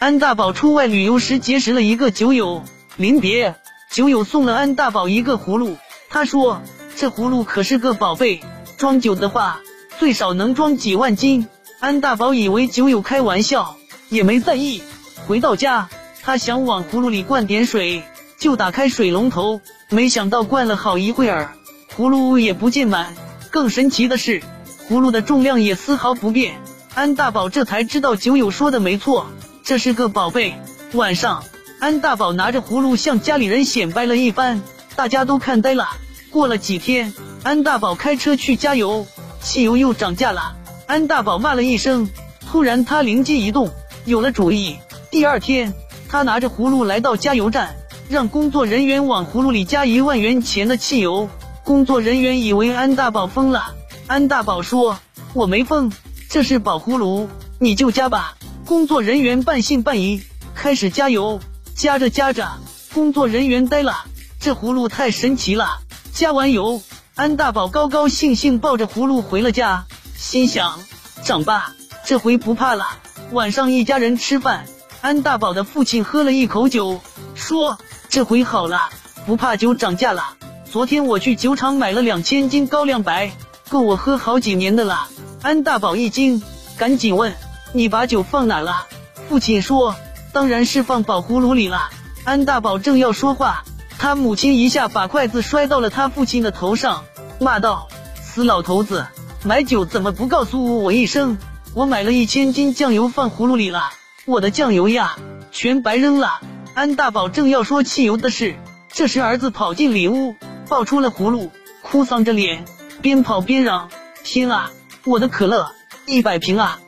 [0.00, 2.64] 安大宝出外旅游时结识了一个酒友，
[2.96, 3.56] 临别，
[3.90, 5.76] 酒友送了安大宝一个葫芦。
[6.08, 6.62] 他说
[6.96, 8.40] ：“这葫芦可是个宝贝，
[8.78, 9.60] 装酒的话
[9.98, 11.48] 最少能装几万斤。”
[11.80, 13.76] 安大宝以为酒友开玩笑，
[14.08, 14.82] 也没在意。
[15.28, 15.90] 回到家，
[16.22, 18.02] 他想往葫芦里灌点水，
[18.38, 19.60] 就打开水龙头，
[19.90, 21.52] 没想到灌了好一会儿，
[21.94, 23.14] 葫芦也不见满。
[23.50, 24.40] 更神奇的是，
[24.88, 26.54] 葫芦的重量也丝毫不变。
[26.94, 29.26] 安大宝这才知道酒友说的没错，
[29.70, 30.56] 这是个宝贝。
[30.94, 31.44] 晚上，
[31.78, 34.60] 安大宝拿着葫芦向家里人显摆了一番，
[34.96, 35.90] 大家都看呆了。
[36.32, 39.06] 过了几天，安大宝开车去加油，
[39.40, 40.56] 汽油又涨价了。
[40.88, 42.10] 安大宝骂了一声，
[42.50, 43.70] 突然他灵机一动，
[44.06, 44.76] 有了主意。
[45.08, 45.72] 第二天，
[46.08, 47.76] 他拿着葫芦来到加油站，
[48.08, 51.28] 让工作人员往葫芦里加一万元钱的汽油。
[51.62, 53.76] 工作人员以为安大宝疯了，
[54.08, 54.98] 安大宝说
[55.32, 55.92] ：“我没疯，
[56.28, 57.28] 这是宝葫芦，
[57.60, 58.34] 你就加吧。”
[58.70, 60.22] 工作人员半信半疑，
[60.54, 61.40] 开始加油。
[61.74, 62.48] 加着加着，
[62.94, 64.04] 工作人员呆了，
[64.38, 65.80] 这葫芦太神奇了。
[66.12, 66.80] 加完油，
[67.16, 69.86] 安大宝高高兴兴抱着葫芦回了家，
[70.16, 70.78] 心想：
[71.24, 72.86] 长吧，这回不怕了。
[73.32, 74.66] 晚上一家人吃饭，
[75.00, 77.00] 安大宝的父亲喝了一口酒，
[77.34, 77.76] 说：
[78.08, 78.90] 这回好了，
[79.26, 80.36] 不怕酒涨价了。
[80.70, 83.32] 昨天我去酒厂买了两千斤高粱白，
[83.68, 85.08] 够我喝好几年的了。
[85.42, 86.40] 安大宝一惊，
[86.76, 87.34] 赶紧问：
[87.72, 88.86] 你把酒放哪了？
[89.28, 89.94] 父亲说：
[90.32, 91.90] 当然是放宝葫芦里了。
[92.24, 93.64] 安大宝正要说话。
[93.98, 97.04] 他母亲一下把筷子摔到了他父亲的头上，
[97.38, 97.88] 骂道
[98.20, 99.06] ：“死老头子，
[99.44, 101.36] 买酒怎么不告诉我一声？
[101.74, 103.90] 我买了一千斤酱油放葫芦里了，
[104.24, 105.16] 我的酱油呀，
[105.52, 106.40] 全白扔了。”
[106.74, 108.56] 安大宝正要说汽油的事，
[108.90, 110.34] 这时儿子跑进里屋，
[110.68, 111.50] 抱出了葫芦，
[111.82, 112.64] 哭丧着脸，
[113.02, 113.90] 边跑边嚷
[114.24, 114.70] ：“天啊，
[115.04, 115.70] 我的可乐，
[116.06, 116.80] 一百瓶啊！”